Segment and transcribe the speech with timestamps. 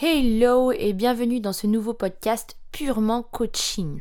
[0.00, 4.00] Hello et bienvenue dans ce nouveau podcast purement coaching.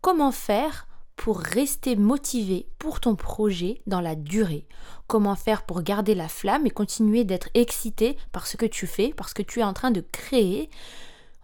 [0.00, 4.66] Comment faire pour rester motivé pour ton projet dans la durée?
[5.06, 9.14] Comment faire pour garder la flamme et continuer d'être excité par ce que tu fais,
[9.16, 10.68] parce que tu es en train de créer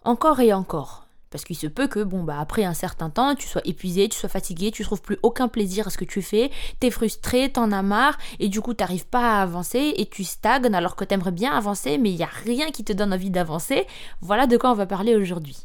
[0.03, 1.05] encore et encore?
[1.37, 4.19] Parce qu'il se peut que, bon, bah, après un certain temps, tu sois épuisé, tu
[4.19, 7.73] sois fatigué, tu trouves plus aucun plaisir à ce que tu fais, t'es frustré, t'en
[7.73, 11.33] as marre, et du coup, t'arrives pas à avancer et tu stagnes alors que t'aimerais
[11.33, 13.87] bien avancer, mais il n'y a rien qui te donne envie d'avancer.
[14.23, 15.59] Voilà de quoi on va parler aujourd'hui.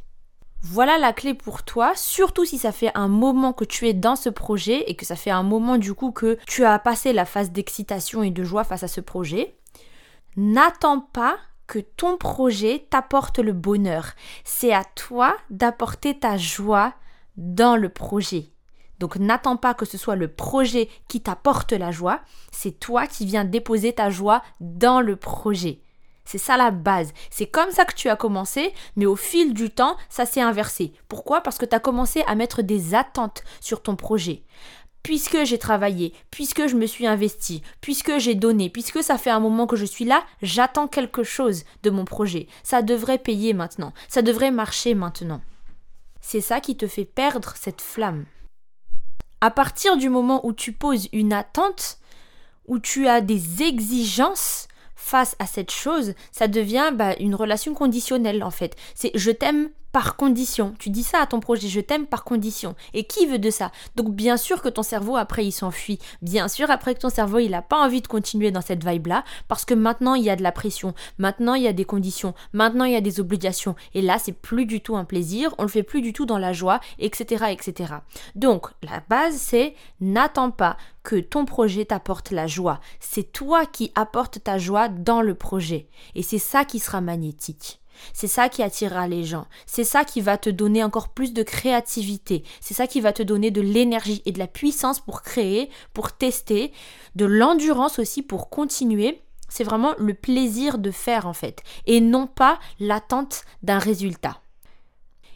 [0.61, 4.17] Voilà la clé pour toi, surtout si ça fait un moment que tu es dans
[4.17, 7.23] ce projet et que ça fait un moment du coup que tu as passé la
[7.23, 9.55] phase d'excitation et de joie face à ce projet.
[10.35, 11.37] N'attends pas
[11.71, 14.11] que ton projet t'apporte le bonheur.
[14.43, 16.93] C'est à toi d'apporter ta joie
[17.37, 18.49] dans le projet.
[18.99, 22.19] Donc n'attends pas que ce soit le projet qui t'apporte la joie,
[22.51, 25.79] c'est toi qui viens déposer ta joie dans le projet.
[26.25, 27.13] C'est ça la base.
[27.29, 30.91] C'est comme ça que tu as commencé, mais au fil du temps, ça s'est inversé.
[31.07, 31.39] Pourquoi?
[31.39, 34.43] Parce que tu as commencé à mettre des attentes sur ton projet
[35.03, 39.39] puisque j'ai travaillé, puisque je me suis investi, puisque j'ai donné, puisque ça fait un
[39.39, 42.47] moment que je suis là, j'attends quelque chose de mon projet.
[42.63, 45.41] Ça devrait payer maintenant, ça devrait marcher maintenant.
[46.21, 48.25] C'est ça qui te fait perdre cette flamme.
[49.41, 51.97] À partir du moment où tu poses une attente,
[52.67, 58.43] où tu as des exigences face à cette chose, ça devient bah, une relation conditionnelle
[58.43, 58.75] en fait.
[58.93, 60.73] C'est je t'aime par condition.
[60.79, 62.75] Tu dis ça à ton projet, je t'aime par condition.
[62.93, 63.71] Et qui veut de ça?
[63.95, 65.99] Donc bien sûr que ton cerveau après il s'enfuit.
[66.21, 69.07] Bien sûr après que ton cerveau il n'a pas envie de continuer dans cette vibe
[69.07, 71.85] là parce que maintenant il y a de la pression, maintenant il y a des
[71.85, 73.75] conditions, maintenant il y a des obligations.
[73.93, 76.37] Et là c'est plus du tout un plaisir, on le fait plus du tout dans
[76.39, 77.45] la joie, etc.
[77.51, 77.95] etc.
[78.35, 82.79] Donc la base c'est n'attends pas que ton projet t'apporte la joie.
[82.99, 85.87] C'est toi qui apportes ta joie dans le projet.
[86.15, 87.80] Et c'est ça qui sera magnétique.
[88.13, 89.47] C'est ça qui attirera les gens.
[89.65, 92.43] C'est ça qui va te donner encore plus de créativité.
[92.59, 96.11] C'est ça qui va te donner de l'énergie et de la puissance pour créer, pour
[96.11, 96.71] tester,
[97.15, 99.21] de l'endurance aussi pour continuer.
[99.49, 104.41] C'est vraiment le plaisir de faire en fait et non pas l'attente d'un résultat.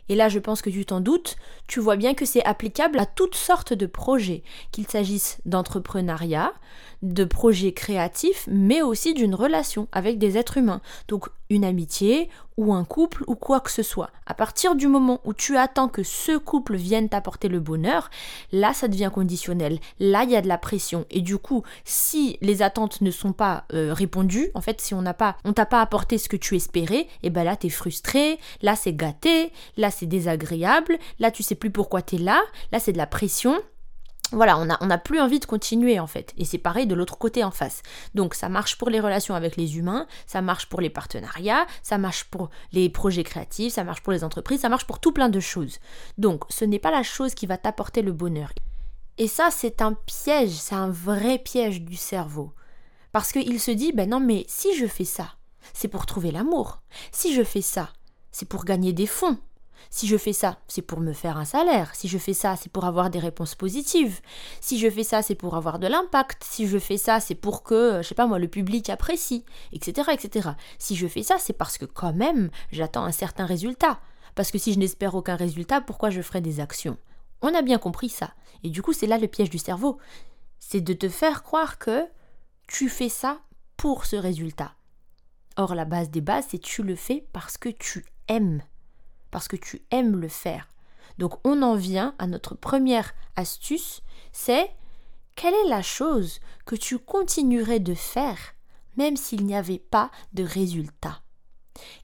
[0.07, 1.35] Et là, je pense que tu t'en doutes,
[1.67, 6.53] tu vois bien que c'est applicable à toutes sortes de projets, qu'il s'agisse d'entrepreneuriat,
[7.01, 10.81] de projets créatifs, mais aussi d'une relation avec des êtres humains.
[11.07, 14.09] Donc une amitié ou un couple ou quoi que ce soit.
[14.25, 18.09] À partir du moment où tu attends que ce couple vienne t'apporter le bonheur,
[18.51, 19.79] là ça devient conditionnel.
[19.99, 21.05] Là il y a de la pression.
[21.09, 25.01] Et du coup, si les attentes ne sont pas euh, répondues, en fait, si on
[25.01, 27.67] n'a pas on t'a pas apporté ce que tu espérais, et eh ben là tu
[27.67, 32.19] es frustré, là c'est gâté, là c'est désagréable, là tu sais plus pourquoi tu es
[32.19, 32.41] là,
[32.71, 33.55] là c'est de la pression
[34.31, 36.33] voilà, on n'a on plus envie de continuer en fait.
[36.37, 37.81] Et c'est pareil de l'autre côté en face.
[38.13, 41.97] Donc ça marche pour les relations avec les humains, ça marche pour les partenariats, ça
[41.97, 45.29] marche pour les projets créatifs, ça marche pour les entreprises, ça marche pour tout plein
[45.29, 45.79] de choses.
[46.17, 48.51] Donc ce n'est pas la chose qui va t'apporter le bonheur.
[49.17, 52.51] Et ça, c'est un piège, c'est un vrai piège du cerveau.
[53.13, 55.35] Parce qu'il se dit, ben non, mais si je fais ça,
[55.73, 56.81] c'est pour trouver l'amour.
[57.13, 57.89] Si je fais ça,
[58.31, 59.37] c'est pour gagner des fonds.
[59.89, 61.95] Si je fais ça, c'est pour me faire un salaire.
[61.95, 64.21] Si je fais ça, c'est pour avoir des réponses positives.
[64.61, 66.43] Si je fais ça, c'est pour avoir de l'impact.
[66.43, 69.45] Si je fais ça, c'est pour que, euh, je sais pas moi, le public apprécie,
[69.71, 70.49] etc., etc.
[70.79, 73.99] Si je fais ça, c'est parce que quand même, j'attends un certain résultat.
[74.35, 76.97] Parce que si je n'espère aucun résultat, pourquoi je ferai des actions?
[77.41, 78.33] On a bien compris ça.
[78.63, 79.97] Et du coup, c'est là le piège du cerveau.
[80.59, 82.05] C'est de te faire croire que
[82.67, 83.39] tu fais ça
[83.77, 84.73] pour ce résultat.
[85.57, 88.61] Or, la base des bases, c'est tu le fais parce que tu aimes
[89.35, 90.69] parce que tu aimes le faire.
[91.17, 94.01] Donc on en vient à notre première astuce,
[94.31, 94.71] c'est
[95.35, 98.55] quelle est la chose que tu continuerais de faire
[98.95, 101.19] même s'il n'y avait pas de résultat?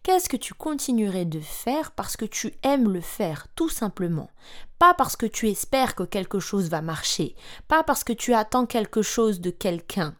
[0.03, 4.29] Qu'est-ce que tu continuerais de faire parce que tu aimes le faire, tout simplement?
[4.77, 7.37] Pas parce que tu espères que quelque chose va marcher,
[7.69, 10.17] pas parce que tu attends quelque chose de quelqu'un,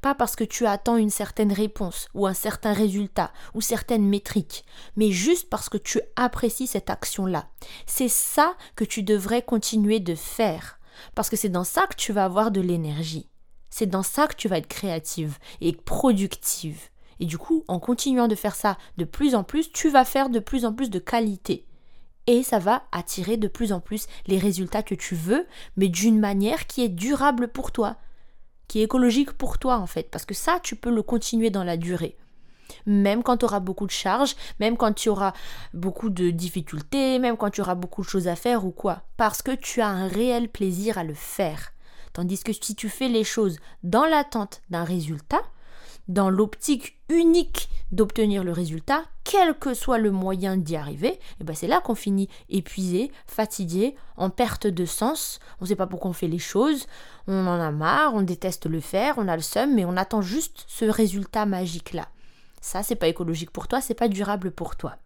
[0.00, 4.64] pas parce que tu attends une certaine réponse ou un certain résultat ou certaines métriques,
[4.96, 7.48] mais juste parce que tu apprécies cette action-là.
[7.86, 10.78] C'est ça que tu devrais continuer de faire,
[11.14, 13.28] parce que c'est dans ça que tu vas avoir de l'énergie.
[13.70, 16.88] C'est dans ça que tu vas être créative et productive.
[17.20, 20.30] Et du coup, en continuant de faire ça de plus en plus, tu vas faire
[20.30, 21.66] de plus en plus de qualité.
[22.26, 25.46] Et ça va attirer de plus en plus les résultats que tu veux,
[25.76, 27.96] mais d'une manière qui est durable pour toi,
[28.70, 31.64] qui est écologique pour toi en fait, parce que ça, tu peux le continuer dans
[31.64, 32.16] la durée.
[32.86, 35.32] Même quand tu auras beaucoup de charges, même quand tu auras
[35.74, 39.42] beaucoup de difficultés, même quand tu auras beaucoup de choses à faire ou quoi, parce
[39.42, 41.72] que tu as un réel plaisir à le faire.
[42.12, 45.42] Tandis que si tu fais les choses dans l'attente d'un résultat,
[46.10, 51.44] dans l'optique unique d'obtenir le résultat, quel que soit le moyen d'y arriver, et eh
[51.44, 55.38] ben c'est là qu'on finit épuisé, fatigué, en perte de sens.
[55.60, 56.86] On ne sait pas pourquoi on fait les choses,
[57.28, 60.20] on en a marre, on déteste le faire, on a le seum, mais on attend
[60.20, 62.08] juste ce résultat magique là.
[62.60, 64.96] Ça, c'est pas écologique pour toi, c'est pas durable pour toi.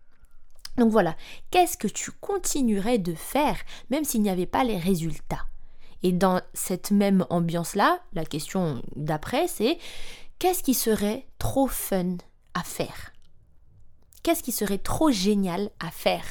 [0.78, 1.16] Donc voilà,
[1.50, 3.58] qu'est-ce que tu continuerais de faire
[3.90, 5.46] même s'il n'y avait pas les résultats?
[6.02, 9.78] Et dans cette même ambiance-là, la question d'après, c'est
[10.38, 12.16] qu'est-ce qui serait trop fun
[12.54, 13.12] à faire?
[14.22, 16.24] Qu'est-ce qui serait trop génial à faire?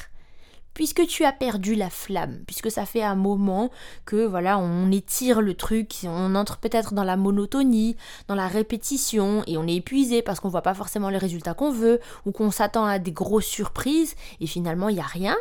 [0.74, 3.70] Puisque tu as perdu la flamme, puisque ça fait un moment
[4.04, 7.96] que voilà, on étire le truc, on entre peut-être dans la monotonie,
[8.26, 11.70] dans la répétition et on est épuisé parce qu'on voit pas forcément les résultats qu'on
[11.70, 15.36] veut ou qu'on s'attend à des grosses surprises et finalement il n'y a rien.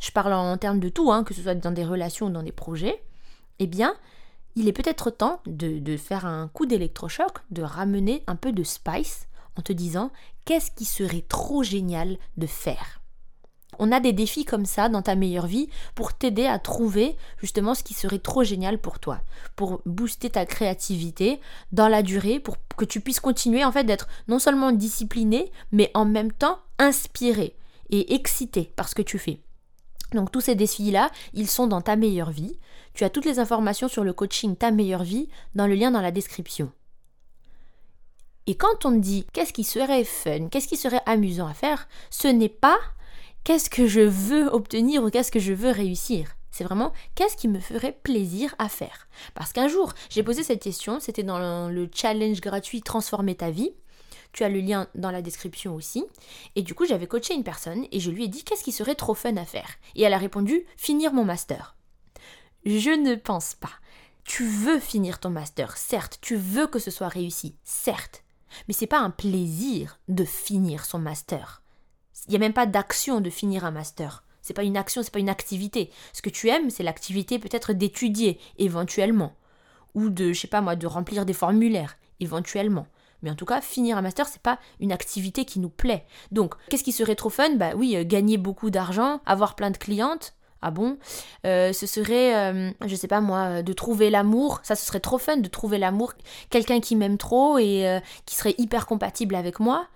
[0.00, 2.42] Je parle en termes de tout, hein, que ce soit dans des relations ou dans
[2.42, 3.02] des projets.
[3.58, 3.94] Eh bien,
[4.58, 9.28] il est peut-être temps de, faire un coup d'électrochoc, de ramener un peu de spice
[9.56, 10.10] en te disant
[10.44, 13.00] qu'est-ce qui serait trop génial de faire?
[13.78, 17.74] On a des défis comme ça dans ta meilleure vie pour t'aider à trouver justement
[17.74, 19.20] ce qui serait trop génial pour toi,
[19.54, 21.40] pour booster ta créativité
[21.70, 25.92] dans la durée, pour que tu puisses continuer en fait d'être non seulement discipliné, mais
[25.94, 27.54] en même temps inspiré
[27.90, 29.38] et excité par ce que tu fais.
[30.12, 32.58] Donc tous ces défis-là, ils sont dans ta meilleure vie.
[32.94, 36.00] Tu as toutes les informations sur le coaching Ta meilleure vie dans le lien dans
[36.00, 36.72] la description.
[38.46, 42.28] Et quand on dit qu'est-ce qui serait fun, qu'est-ce qui serait amusant à faire, ce
[42.28, 42.78] n'est pas
[43.44, 46.34] qu'est-ce que je veux obtenir ou qu'est-ce que je veux réussir.
[46.50, 49.06] C'est vraiment qu'est-ce qui me ferait plaisir à faire.
[49.34, 53.74] Parce qu'un jour, j'ai posé cette question, c'était dans le challenge gratuit Transformer ta vie.
[54.32, 56.04] Tu as le lien dans la description aussi.
[56.54, 58.94] Et du coup, j'avais coaché une personne et je lui ai dit qu'est-ce qui serait
[58.94, 59.70] trop fun à faire?
[59.94, 61.76] Et elle a répondu finir mon master.
[62.64, 63.72] Je ne pense pas.
[64.24, 68.24] Tu veux finir ton master, certes, tu veux que ce soit réussi, certes.
[68.66, 71.62] Mais c'est pas un plaisir de finir son master.
[72.26, 74.24] Il n'y a même pas d'action de finir un master.
[74.42, 75.90] C'est pas une action, c'est pas une activité.
[76.12, 79.34] Ce que tu aimes, c'est l'activité peut-être d'étudier, éventuellement.
[79.94, 82.86] Ou de, je sais pas moi, de remplir des formulaires, éventuellement.
[83.22, 86.06] Mais en tout cas, finir un master, c'est pas une activité qui nous plaît.
[86.30, 87.56] Donc, qu'est-ce qui serait trop fun?
[87.56, 90.98] Bah oui, euh, gagner beaucoup d'argent, avoir plein de clientes, ah bon?
[91.46, 94.60] Euh, Ce serait, euh, je sais pas moi, de trouver l'amour.
[94.62, 96.14] Ça, ce serait trop fun de trouver l'amour.
[96.50, 99.86] Quelqu'un qui m'aime trop et euh, qui serait hyper compatible avec moi.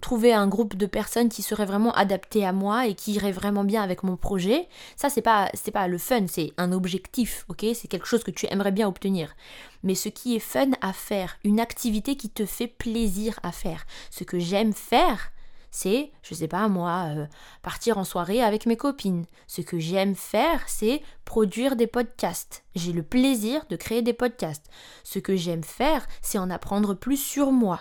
[0.00, 3.64] trouver un groupe de personnes qui seraient vraiment adaptées à moi et qui iraient vraiment
[3.64, 4.68] bien avec mon projet.
[4.96, 7.66] Ça, c'est pas, c'est pas le fun, c'est un objectif, ok?
[7.74, 9.34] C'est quelque chose que tu aimerais bien obtenir.
[9.82, 13.86] Mais ce qui est fun à faire, une activité qui te fait plaisir à faire,
[14.10, 15.32] ce que j'aime faire,
[15.70, 17.26] c'est, je sais pas moi, euh,
[17.62, 19.26] partir en soirée avec mes copines.
[19.46, 22.64] Ce que j'aime faire, c'est produire des podcasts.
[22.74, 24.66] J'ai le plaisir de créer des podcasts.
[25.04, 27.80] Ce que j'aime faire, c'est en apprendre plus sur moi.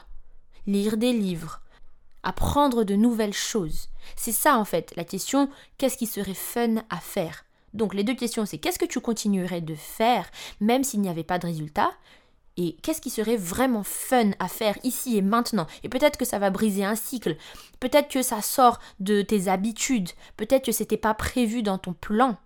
[0.68, 1.62] Lire des livres.
[2.22, 3.90] Apprendre de nouvelles choses.
[4.16, 7.46] C'est ça en fait, la question, qu'est-ce qui serait fun à faire?
[7.74, 11.24] Donc les deux questions, c'est qu'est-ce que tu continuerais de faire même s'il n'y avait
[11.24, 11.92] pas de résultat?
[12.58, 15.68] Et qu'est-ce qui serait vraiment fun à faire ici et maintenant?
[15.84, 17.38] Et peut-être que ça va briser un cycle,
[17.80, 22.38] peut-être que ça sort de tes habitudes, peut-être que c'était pas prévu dans ton plan,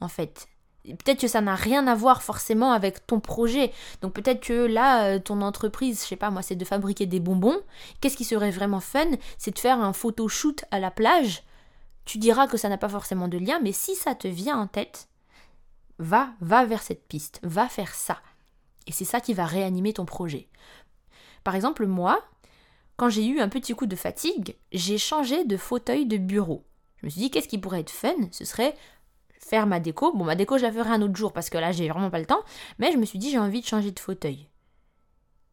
[0.00, 0.48] en fait.
[0.84, 3.72] Peut-être que ça n'a rien à voir forcément avec ton projet.
[4.00, 7.20] Donc peut-être que là, euh, ton entreprise, je sais pas moi, c'est de fabriquer des
[7.20, 7.60] bonbons.
[8.00, 9.06] Qu'est-ce qui serait vraiment fun?
[9.38, 11.44] C'est de faire un photo shoot à la plage.
[12.04, 14.66] Tu diras que ça n'a pas forcément de lien, mais si ça te vient en
[14.66, 15.08] tête,
[15.98, 18.18] va, va vers cette piste, va faire ça.
[18.86, 20.48] Et c'est ça qui va réanimer ton projet.
[21.44, 22.22] Par exemple, moi,
[22.96, 26.64] quand j'ai eu un petit coup de fatigue, j'ai changé de fauteuil de bureau.
[26.98, 28.14] Je me suis dit, qu'est-ce qui pourrait être fun?
[28.30, 28.76] Ce serait
[29.38, 30.12] faire ma déco.
[30.12, 32.20] Bon, ma déco, je la ferai un autre jour parce que là, j'ai vraiment pas
[32.20, 32.44] le temps.
[32.78, 34.48] Mais je me suis dit, j'ai envie de changer de fauteuil.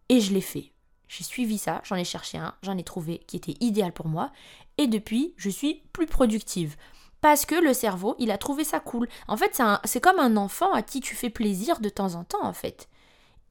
[0.10, 0.72] Et je l'ai fait.
[1.08, 4.32] J'ai suivi ça, j'en ai cherché un, j'en ai trouvé qui était idéal pour moi.
[4.78, 6.76] Et depuis, je suis plus productive.
[7.20, 9.10] Parce que le cerveau, il a trouvé ça cool.
[9.28, 12.46] En fait, c'est comme un enfant à qui tu fais plaisir de temps en temps,
[12.46, 12.90] en fait.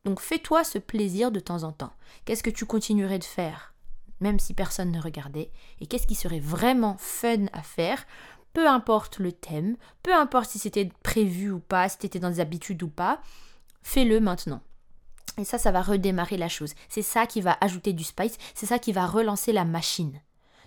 [0.04, 1.92] Donc fais-toi ce plaisir de temps en temps.
[2.24, 3.74] Qu'est-ce que tu continuerais de faire,
[4.20, 5.50] même si personne ne regardait
[5.80, 8.04] Et qu'est-ce qui serait vraiment fun à faire
[8.52, 12.40] peu importe le thème, peu importe si c'était prévu ou pas, si tu dans des
[12.40, 13.20] habitudes ou pas,
[13.82, 14.62] fais-le maintenant.
[15.38, 16.74] Et ça, ça va redémarrer la chose.
[16.88, 20.20] C'est ça qui va ajouter du spice, c'est ça qui va relancer la machine.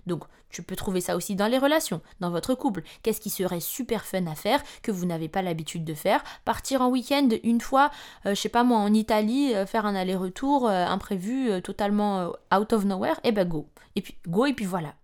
[0.06, 2.82] Donc, tu peux trouver ça aussi dans les relations, dans votre couple.
[3.02, 6.22] Qu'est-ce qui serait super fun à faire que vous n'avez pas l'habitude de faire?
[6.44, 7.90] Partir en week-end une fois,
[8.26, 12.72] euh, je sais pas moi, en Italie, euh, faire un aller-retour euh, imprévu, totalement out
[12.72, 13.68] of nowhere, eh ben go.
[13.96, 14.94] Et puis go et puis voilà.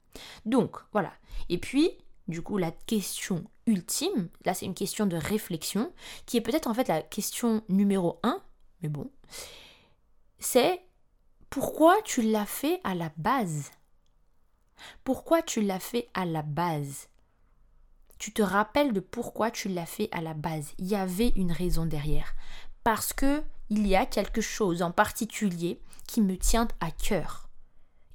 [0.44, 1.12] Donc voilà.
[1.48, 1.90] Et puis
[2.26, 5.92] du coup la question ultime, là c'est une question de réflexion,
[6.26, 8.40] qui est peut-être en fait la question numéro un,
[8.82, 9.10] mais bon,
[10.38, 10.80] c'est
[11.50, 13.70] pourquoi tu l'as fait à la base?
[15.04, 17.08] Pourquoi tu l'as fait à la base?
[18.18, 20.72] Tu te rappelles de pourquoi tu l'as fait à la base?
[20.78, 22.34] Il y avait une raison derrière.
[22.84, 27.48] Parce que il y a quelque chose en particulier qui me tient à cœur.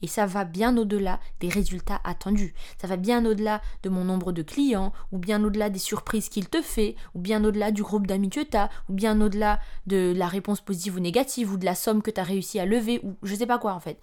[0.02, 2.54] Et ça va bien au-delà des résultats attendus.
[2.82, 6.50] Ça va bien au-delà de mon nombre de clients, ou bien au-delà des surprises qu'il
[6.50, 10.12] te fait, ou bien au-delà du groupe d'amis que tu as, ou bien au-delà de
[10.14, 13.00] la réponse positive ou négative, ou de la somme que tu as réussi à lever,
[13.04, 13.98] ou je sais pas quoi en fait.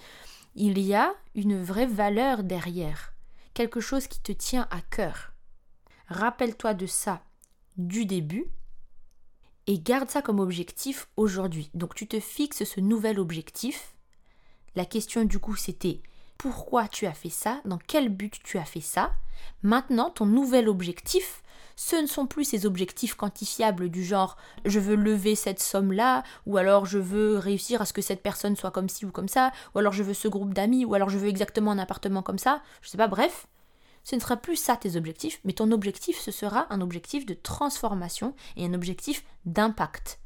[0.55, 3.13] Il y a une vraie valeur derrière.
[3.55, 5.33] Quelque chose qui te tient à cœur.
[6.09, 7.23] Rappelle-toi de ça
[7.77, 8.47] du début
[9.67, 11.71] et garde ça comme objectif aujourd'hui.
[11.75, 13.95] Donc tu te fixes ce nouvel objectif
[14.77, 16.01] la question du coup c'était
[16.39, 19.13] pourquoi tu as fait ça, dans quel but tu as fait ça?
[19.63, 21.43] Maintenant, ton nouvel objectif,
[21.77, 26.57] ce ne sont plus ces objectifs quantifiables du genre je veux lever cette somme-là, ou
[26.57, 29.53] alors je veux réussir à ce que cette personne soit comme ci ou comme ça,
[29.75, 32.39] ou alors je veux ce groupe d'amis, ou alors je veux exactement un appartement comme
[32.39, 33.47] ça, je sais pas, bref.
[34.03, 37.35] Ce ne sera plus ça tes objectifs, mais ton objectif, ce sera un objectif de
[37.35, 40.21] transformation et un objectif d'impact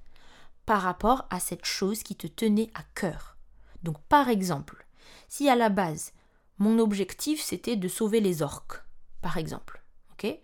[0.64, 3.36] par rapport à cette chose qui te tenait à cœur.
[3.82, 4.86] Donc par exemple,
[5.28, 6.12] si à la base,
[6.58, 8.82] mon objectif c'était de sauver les orques,
[9.20, 9.82] par exemple,
[10.12, 10.38] ok?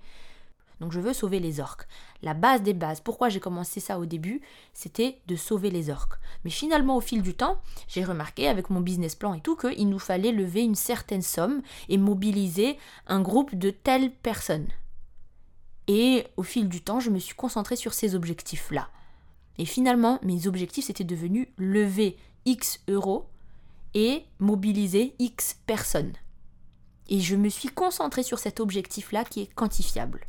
[0.80, 1.86] Donc je veux sauver les orques.
[2.22, 4.40] La base des bases, pourquoi j'ai commencé ça au début,
[4.72, 6.18] c'était de sauver les orques.
[6.44, 9.88] Mais finalement, au fil du temps, j'ai remarqué avec mon business plan et tout qu'il
[9.88, 14.68] nous fallait lever une certaine somme et mobiliser un groupe de telles personnes.
[15.86, 18.88] Et au fil du temps, je me suis concentrée sur ces objectifs-là.
[19.58, 23.26] Et finalement, mes objectifs, c'était devenu lever X euros
[23.92, 26.12] et mobiliser X personnes.
[27.08, 30.26] Et je me suis concentrée sur cet objectif-là qui est quantifiable.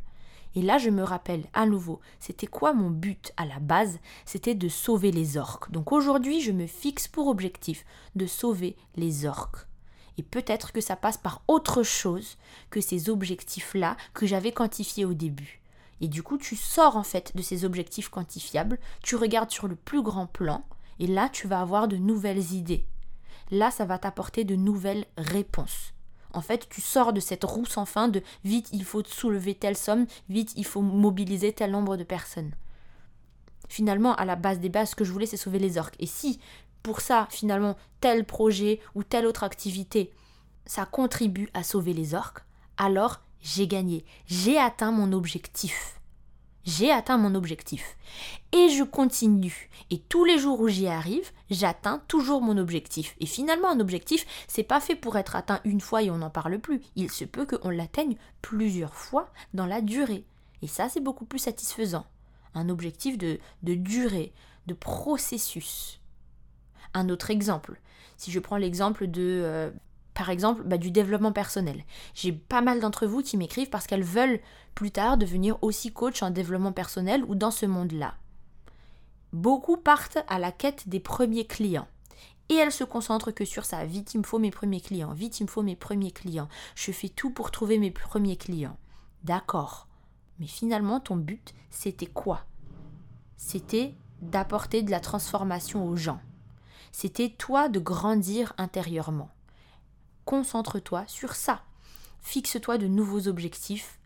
[0.54, 3.98] Et là, je me rappelle à nouveau, c'était quoi mon but à la base?
[4.26, 5.70] C'était de sauver les orques.
[5.70, 9.66] Donc aujourd'hui, je me fixe pour objectif de sauver les orques.
[10.18, 12.36] Et peut-être que ça passe par autre chose
[12.70, 15.62] que ces objectifs-là que j'avais quantifiés au début.
[16.02, 19.76] Et du coup, tu sors en fait de ces objectifs quantifiables, tu regardes sur le
[19.76, 20.64] plus grand plan,
[20.98, 22.84] et là, tu vas avoir de nouvelles idées.
[23.50, 25.94] Là, ça va t'apporter de nouvelles réponses.
[26.32, 29.76] En fait, tu sors de cette roue sans fin de vite, il faut soulever telle
[29.76, 32.52] somme, vite, il faut mobiliser tel nombre de personnes.
[33.68, 35.96] Finalement, à la base des bases, ce que je voulais, c'est sauver les orques.
[35.98, 36.40] Et si,
[36.82, 40.12] pour ça, finalement, tel projet ou telle autre activité,
[40.66, 42.44] ça contribue à sauver les orques,
[42.76, 44.04] alors j'ai gagné.
[44.26, 46.00] J'ai atteint mon objectif
[46.64, 47.96] j'ai atteint mon objectif.
[48.52, 49.68] Et je continue.
[49.90, 53.16] Et tous les jours où j'y arrive, j'atteins toujours mon objectif.
[53.20, 56.30] Et finalement, un objectif, c'est pas fait pour être atteint une fois et on n'en
[56.30, 56.80] parle plus.
[56.96, 60.24] Il se peut qu'on l'atteigne plusieurs fois dans la durée.
[60.62, 62.06] Et ça, c'est beaucoup plus satisfaisant.
[62.54, 64.32] Un objectif de, de durée,
[64.66, 66.00] de processus.
[66.94, 67.80] Un autre exemple,
[68.16, 69.70] si je prends l'exemple de euh,
[70.14, 71.84] par exemple bah, du développement personnel.
[72.14, 74.40] J'ai pas mal d'entre vous qui m'écrivent parce qu'elles veulent
[74.74, 78.14] plus tard devenir aussi coach en développement personnel ou dans ce monde-là.
[79.32, 81.88] Beaucoup partent à la quête des premiers clients.
[82.48, 83.84] Et elles se concentrent que sur ça.
[83.86, 85.14] Vite, il me faut mes premiers clients.
[85.14, 86.48] Vite, il me faut mes premiers clients.
[86.74, 88.76] Je fais tout pour trouver mes premiers clients.
[89.24, 89.88] D'accord.
[90.38, 92.44] Mais finalement, ton but, c'était quoi?
[93.38, 96.20] C'était d'apporter de la transformation aux gens.
[96.90, 99.30] C'était toi de grandir intérieurement
[100.24, 101.62] concentre-toi sur ça.
[102.20, 103.98] Fixe-toi de nouveaux objectifs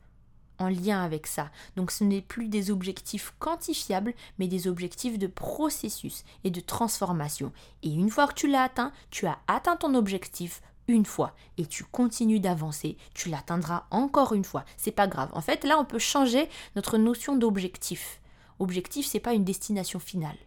[0.58, 1.50] en lien avec ça.
[1.76, 7.52] Donc ce n'est plus des objectifs quantifiables, mais des objectifs de processus et de transformation.
[7.82, 11.66] Et une fois que tu l'as atteint, tu as atteint ton objectif une fois et
[11.66, 14.64] tu continues d'avancer, tu l'atteindras encore une fois.
[14.76, 15.30] C'est pas grave.
[15.32, 18.20] En fait, là on peut changer notre notion d'objectif.
[18.58, 20.38] Objectif, c'est pas une destination finale.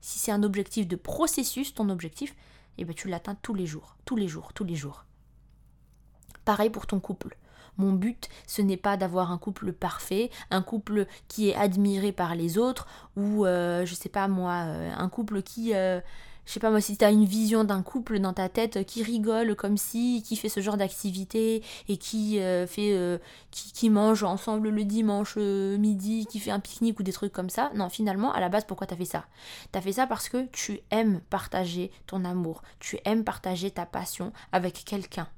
[0.00, 2.34] Si c'est un objectif de processus, ton objectif,
[2.80, 5.04] et eh ben tu l'atteins tous les jours, tous les jours, tous les jours.
[6.46, 7.36] Pareil pour ton couple.
[7.76, 12.34] Mon but, ce n'est pas d'avoir un couple parfait, un couple qui est admiré par
[12.34, 16.00] les autres, ou euh, je sais pas moi, euh, un couple qui, euh,
[16.46, 19.02] je sais pas moi, si tu as une vision d'un couple dans ta tête qui
[19.02, 23.18] rigole comme si, qui fait ce genre d'activité et qui euh, fait, euh,
[23.50, 27.50] qui, mange ensemble le dimanche euh, midi, qui fait un pique-nique ou des trucs comme
[27.50, 27.70] ça.
[27.74, 29.26] Non, finalement, à la base, pourquoi t'as fait ça?
[29.72, 34.32] T'as fait ça parce que tu aimes partager ton amour, tu aimes partager ta passion
[34.52, 35.28] avec quelqu'un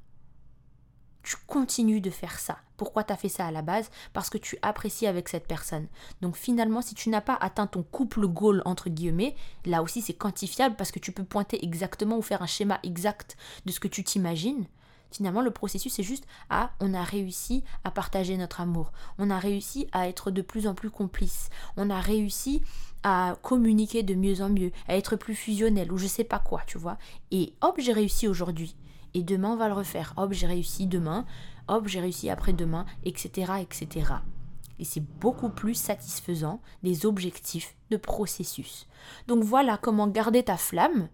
[1.23, 2.59] tu continues de faire ça.
[2.77, 3.91] Pourquoi tu as fait ça à la base?
[4.13, 5.87] Parce que tu apprécies avec cette personne.
[6.21, 10.15] Donc finalement, si tu n'as pas atteint ton couple goal, entre guillemets, là aussi c'est
[10.15, 13.37] quantifiable parce que tu peux pointer exactement ou faire un schéma exact
[13.67, 14.67] de ce que tu t'imagines.
[15.13, 18.93] Finalement, le processus, c'est juste, ah, on a réussi à partager notre amour.
[19.19, 21.51] On a réussi à être de plus en plus complices.
[21.77, 22.63] On a réussi
[23.03, 26.63] à communiquer de mieux en mieux, à être plus fusionnel ou je sais pas quoi,
[26.67, 26.97] tu vois.
[27.31, 28.75] Et hop, j'ai réussi aujourd'hui.
[29.15, 30.15] Et demain, on va le refaire.
[30.17, 31.27] Hop, j'ai réussi demain.
[31.69, 34.15] Hop, j'ai réussi après-demain, etc., etc.
[34.79, 38.89] Et c'est beaucoup plus satisfaisant des objectifs de processus.
[39.29, 41.09] Donc voilà comment garder ta flamme.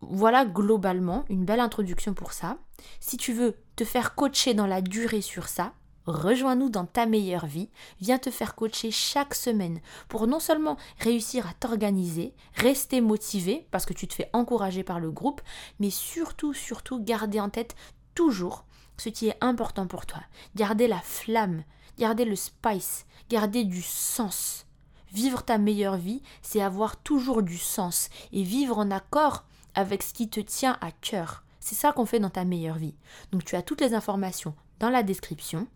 [0.00, 2.58] Voilà globalement une belle introduction pour ça.
[2.98, 5.74] Si tu veux te faire coacher dans la durée sur ça,
[6.06, 11.46] Rejoins-nous dans ta meilleure vie, viens te faire coacher chaque semaine pour non seulement réussir
[11.46, 15.40] à t'organiser, rester motivé parce que tu te fais encourager par le groupe,
[15.78, 17.76] mais surtout, surtout garder en tête
[18.14, 18.64] toujours
[18.96, 20.22] ce qui est important pour toi.
[20.56, 21.62] Garder la flamme,
[21.98, 24.66] garder le spice, garder du sens.
[25.12, 29.44] Vivre ta meilleure vie, c'est avoir toujours du sens et vivre en accord
[29.74, 31.44] avec ce qui te tient à cœur.
[31.60, 32.96] C'est ça qu'on fait dans ta meilleure vie.
[33.30, 35.68] Donc tu as toutes les informations dans la description.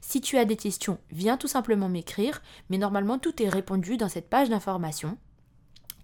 [0.00, 4.08] Si tu as des questions, viens tout simplement m'écrire, mais normalement tout est répondu dans
[4.08, 5.16] cette page d'information.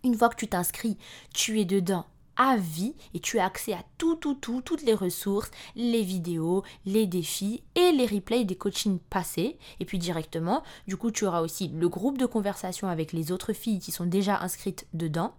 [0.05, 0.97] Une fois que tu t'inscris,
[1.35, 2.07] tu es dedans
[2.39, 6.63] à vie et tu as accès à tout, tout, tout, toutes les ressources, les vidéos,
[6.87, 9.59] les défis et les replays des coachings passés.
[9.81, 13.53] Et puis directement, du coup, tu auras aussi le groupe de conversation avec les autres
[13.53, 15.35] filles qui sont déjà inscrites dedans.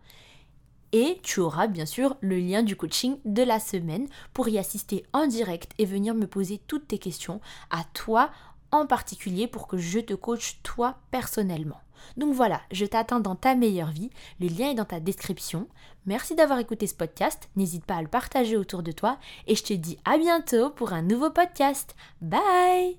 [0.91, 5.05] Et tu auras bien sûr le lien du coaching de la semaine pour y assister
[5.13, 8.31] en direct et venir me poser toutes tes questions à toi
[8.71, 11.81] en particulier pour que je te coach toi personnellement.
[12.17, 15.67] Donc voilà, je t'attends dans ta meilleure vie, le lien est dans ta description.
[16.05, 19.17] Merci d'avoir écouté ce podcast, n'hésite pas à le partager autour de toi
[19.47, 21.95] et je te dis à bientôt pour un nouveau podcast.
[22.21, 22.97] Bye